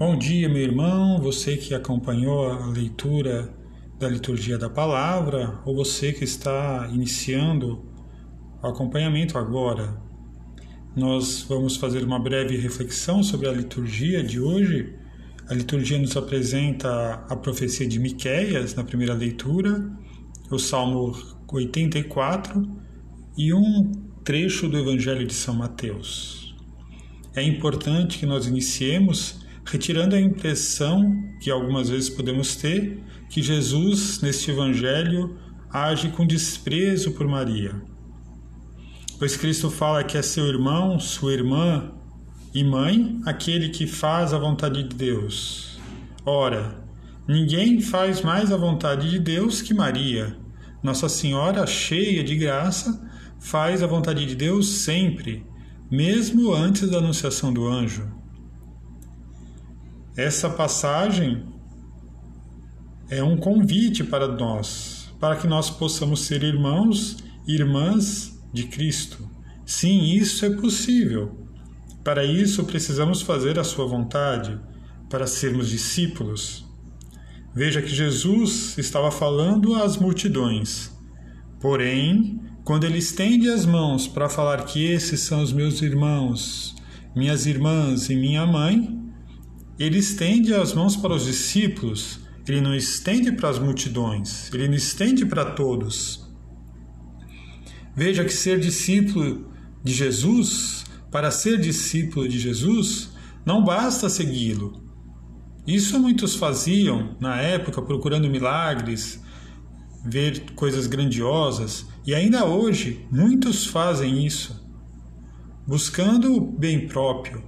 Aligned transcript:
Bom 0.00 0.16
dia, 0.16 0.48
meu 0.48 0.62
irmão, 0.62 1.20
você 1.20 1.58
que 1.58 1.74
acompanhou 1.74 2.50
a 2.50 2.68
leitura 2.68 3.54
da 3.98 4.08
liturgia 4.08 4.56
da 4.56 4.70
palavra, 4.70 5.60
ou 5.66 5.76
você 5.76 6.10
que 6.10 6.24
está 6.24 6.88
iniciando 6.90 7.84
o 8.62 8.66
acompanhamento 8.66 9.36
agora. 9.36 10.00
Nós 10.96 11.44
vamos 11.46 11.76
fazer 11.76 12.02
uma 12.02 12.18
breve 12.18 12.56
reflexão 12.56 13.22
sobre 13.22 13.46
a 13.46 13.52
liturgia 13.52 14.24
de 14.24 14.40
hoje. 14.40 14.94
A 15.46 15.52
liturgia 15.52 15.98
nos 15.98 16.16
apresenta 16.16 17.22
a 17.28 17.36
profecia 17.36 17.86
de 17.86 17.98
Miqueias 17.98 18.74
na 18.74 18.82
primeira 18.82 19.12
leitura, 19.12 19.86
o 20.50 20.58
Salmo 20.58 21.12
84 21.46 22.66
e 23.36 23.52
um 23.52 23.92
trecho 24.24 24.66
do 24.66 24.78
Evangelho 24.78 25.26
de 25.26 25.34
São 25.34 25.54
Mateus. 25.54 26.56
É 27.36 27.42
importante 27.42 28.18
que 28.18 28.24
nós 28.24 28.46
iniciemos 28.46 29.39
retirando 29.70 30.16
a 30.16 30.20
impressão 30.20 31.14
que 31.40 31.50
algumas 31.50 31.88
vezes 31.88 32.10
podemos 32.10 32.56
ter 32.56 33.00
que 33.28 33.40
Jesus, 33.40 34.20
neste 34.20 34.50
Evangelho, 34.50 35.38
age 35.72 36.08
com 36.08 36.26
desprezo 36.26 37.12
por 37.12 37.28
Maria. 37.28 37.80
Pois 39.18 39.36
Cristo 39.36 39.70
fala 39.70 40.02
que 40.02 40.18
é 40.18 40.22
seu 40.22 40.46
irmão, 40.46 40.98
sua 40.98 41.32
irmã 41.32 41.92
e 42.52 42.64
mãe 42.64 43.20
aquele 43.24 43.68
que 43.68 43.86
faz 43.86 44.34
a 44.34 44.38
vontade 44.38 44.82
de 44.82 44.96
Deus. 44.96 45.78
Ora, 46.26 46.82
ninguém 47.28 47.80
faz 47.80 48.22
mais 48.22 48.50
a 48.50 48.56
vontade 48.56 49.08
de 49.08 49.20
Deus 49.20 49.62
que 49.62 49.72
Maria. 49.72 50.36
Nossa 50.82 51.08
Senhora, 51.08 51.64
cheia 51.66 52.24
de 52.24 52.34
graça, 52.34 53.08
faz 53.38 53.82
a 53.82 53.86
vontade 53.86 54.26
de 54.26 54.34
Deus 54.34 54.66
sempre, 54.68 55.46
mesmo 55.88 56.52
antes 56.52 56.90
da 56.90 56.98
anunciação 56.98 57.52
do 57.52 57.68
anjo. 57.68 58.19
Essa 60.20 60.50
passagem 60.50 61.46
é 63.08 63.22
um 63.22 63.38
convite 63.38 64.04
para 64.04 64.28
nós, 64.28 65.10
para 65.18 65.34
que 65.34 65.46
nós 65.46 65.70
possamos 65.70 66.20
ser 66.26 66.42
irmãos 66.42 67.24
e 67.48 67.54
irmãs 67.54 68.38
de 68.52 68.64
Cristo. 68.64 69.26
Sim, 69.64 70.14
isso 70.14 70.44
é 70.44 70.50
possível. 70.50 71.48
Para 72.04 72.22
isso 72.22 72.64
precisamos 72.64 73.22
fazer 73.22 73.58
a 73.58 73.64
sua 73.64 73.86
vontade, 73.86 74.60
para 75.08 75.26
sermos 75.26 75.70
discípulos. 75.70 76.66
Veja 77.54 77.80
que 77.80 77.88
Jesus 77.88 78.76
estava 78.76 79.10
falando 79.10 79.74
às 79.74 79.96
multidões. 79.96 80.94
Porém, 81.58 82.38
quando 82.62 82.84
ele 82.84 82.98
estende 82.98 83.48
as 83.48 83.64
mãos 83.64 84.06
para 84.06 84.28
falar 84.28 84.66
que 84.66 84.84
esses 84.84 85.20
são 85.20 85.42
os 85.42 85.50
meus 85.50 85.80
irmãos, 85.80 86.76
minhas 87.16 87.46
irmãs 87.46 88.10
e 88.10 88.14
minha 88.14 88.44
mãe, 88.44 89.00
ele 89.80 89.98
estende 89.98 90.52
as 90.52 90.74
mãos 90.74 90.94
para 90.94 91.14
os 91.14 91.24
discípulos, 91.24 92.20
ele 92.46 92.60
não 92.60 92.74
estende 92.74 93.32
para 93.32 93.48
as 93.48 93.58
multidões, 93.58 94.52
ele 94.52 94.68
não 94.68 94.74
estende 94.74 95.24
para 95.24 95.52
todos. 95.52 96.28
Veja 97.96 98.22
que 98.22 98.32
ser 98.32 98.60
discípulo 98.60 99.50
de 99.82 99.94
Jesus, 99.94 100.84
para 101.10 101.30
ser 101.30 101.58
discípulo 101.58 102.28
de 102.28 102.38
Jesus, 102.38 103.12
não 103.44 103.64
basta 103.64 104.10
segui-lo. 104.10 104.82
Isso 105.66 105.98
muitos 105.98 106.34
faziam 106.34 107.16
na 107.18 107.40
época, 107.40 107.80
procurando 107.80 108.28
milagres, 108.28 109.22
ver 110.04 110.50
coisas 110.54 110.86
grandiosas, 110.86 111.86
e 112.06 112.14
ainda 112.14 112.44
hoje 112.44 113.06
muitos 113.10 113.64
fazem 113.64 114.26
isso, 114.26 114.62
buscando 115.66 116.36
o 116.36 116.40
bem 116.40 116.86
próprio, 116.86 117.42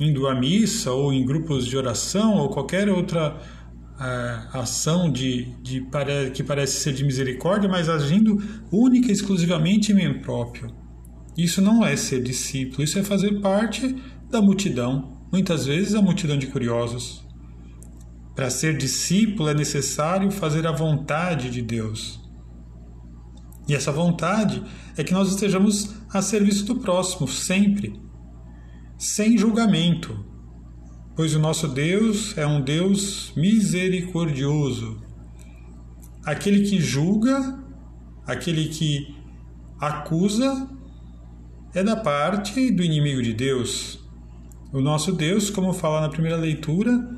indo 0.00 0.26
à 0.28 0.34
missa 0.34 0.92
ou 0.92 1.12
em 1.12 1.24
grupos 1.24 1.66
de 1.66 1.76
oração 1.76 2.36
ou 2.36 2.48
qualquer 2.48 2.88
outra 2.88 3.36
uh, 3.98 4.58
ação 4.58 5.10
de, 5.10 5.46
de 5.62 5.84
que 6.32 6.42
parece 6.42 6.80
ser 6.80 6.92
de 6.92 7.04
misericórdia, 7.04 7.68
mas 7.68 7.88
agindo 7.88 8.40
única 8.70 9.08
e 9.08 9.12
exclusivamente 9.12 9.92
em 9.92 9.94
mim 9.94 10.20
próprio. 10.20 10.74
Isso 11.36 11.60
não 11.60 11.84
é 11.84 11.96
ser 11.96 12.22
discípulo, 12.22 12.82
isso 12.82 12.98
é 12.98 13.02
fazer 13.02 13.40
parte 13.40 13.96
da 14.30 14.40
multidão, 14.40 15.26
muitas 15.32 15.66
vezes 15.66 15.94
a 15.94 16.02
multidão 16.02 16.36
de 16.36 16.46
curiosos. 16.46 17.26
Para 18.34 18.50
ser 18.50 18.76
discípulo 18.76 19.48
é 19.48 19.54
necessário 19.54 20.30
fazer 20.30 20.66
a 20.66 20.72
vontade 20.72 21.50
de 21.50 21.60
Deus. 21.60 22.20
E 23.68 23.74
essa 23.74 23.92
vontade 23.92 24.62
é 24.96 25.04
que 25.04 25.12
nós 25.12 25.28
estejamos 25.28 25.94
a 26.08 26.22
serviço 26.22 26.64
do 26.64 26.76
próximo, 26.76 27.28
sempre 27.28 28.07
sem 28.98 29.38
julgamento, 29.38 30.26
pois 31.14 31.32
o 31.32 31.38
nosso 31.38 31.68
Deus 31.68 32.36
é 32.36 32.44
um 32.44 32.60
Deus 32.60 33.32
misericordioso. 33.36 35.00
Aquele 36.24 36.68
que 36.68 36.80
julga, 36.80 37.62
aquele 38.26 38.68
que 38.68 39.14
acusa, 39.80 40.68
é 41.72 41.82
da 41.84 41.94
parte 41.94 42.72
do 42.72 42.82
inimigo 42.82 43.22
de 43.22 43.32
Deus. 43.32 44.04
O 44.72 44.80
nosso 44.80 45.12
Deus, 45.12 45.48
como 45.48 45.72
fala 45.72 46.00
na 46.00 46.08
primeira 46.08 46.36
leitura, 46.36 47.08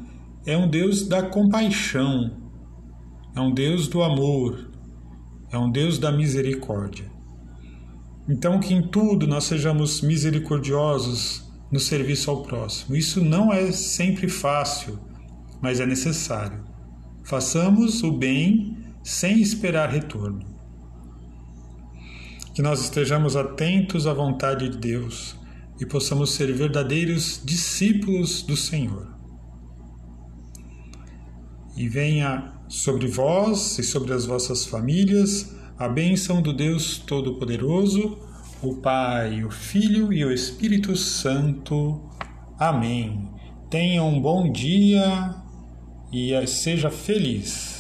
é 0.45 0.57
um 0.57 0.69
Deus 0.69 1.09
da 1.09 1.23
compaixão, 1.23 2.37
é 3.35 3.41
um 3.41 3.55
Deus 3.55 3.89
do 3.89 4.03
amor, 4.03 4.71
é 5.51 5.57
um 5.57 5.71
Deus 5.71 5.99
da 5.99 6.13
misericórdia. 6.13 7.11
Então, 8.29 8.61
que 8.61 8.75
em 8.75 8.87
tudo 8.87 9.27
nós 9.27 9.45
sejamos 9.45 10.03
misericordiosos 10.03 11.50
no 11.71 11.79
serviço 11.79 12.31
ao 12.31 12.43
próximo. 12.43 12.97
Isso 12.97 13.23
não 13.23 13.53
é 13.53 13.71
sempre 13.71 14.29
fácil, 14.29 14.99
mas 15.61 15.81
é 15.81 15.87
necessário. 15.87 16.65
Façamos 17.23 18.03
o 18.03 18.13
bem 18.13 18.77
sem 19.03 19.41
esperar 19.41 19.91
retorno. 19.91 20.45
Que 22.55 22.63
nós 22.63 22.83
estejamos 22.83 23.37
atentos 23.37 24.07
à 24.07 24.13
vontade 24.13 24.69
de 24.69 24.79
Deus 24.79 25.37
e 25.81 25.87
possamos 25.87 26.33
ser 26.33 26.53
verdadeiros 26.53 27.41
discípulos 27.45 28.43
do 28.43 28.57
Senhor. 28.57 29.09
E 31.77 31.89
venha 31.89 32.53
sobre 32.69 33.07
vós 33.07 33.79
e 33.79 33.83
sobre 33.83 34.13
as 34.13 34.27
vossas 34.27 34.67
famílias 34.67 35.55
a 35.79 35.89
bênção 35.89 36.43
do 36.43 36.53
Deus 36.53 36.99
Todo-Poderoso 36.99 38.19
o 38.63 38.75
Pai, 38.77 39.43
o 39.43 39.51
Filho 39.51 40.13
e 40.13 40.25
o 40.25 40.33
Espírito 40.33 40.95
Santo. 40.95 42.01
Amém. 42.59 43.29
Tenha 43.71 44.03
um 44.03 44.21
bom 44.21 44.53
dia 44.53 45.35
e 46.13 46.47
seja 46.47 46.91
feliz. 46.91 47.80